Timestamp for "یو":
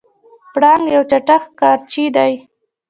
0.95-1.03